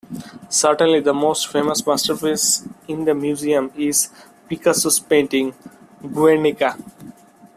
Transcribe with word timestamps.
Certainly, 0.49 1.01
the 1.01 1.13
most 1.13 1.45
famous 1.45 1.85
masterpiece 1.85 2.67
in 2.87 3.05
the 3.05 3.13
museum 3.13 3.71
is 3.77 4.09
Picasso's 4.49 4.99
painting 4.99 5.53
"Guernica". 6.01 6.75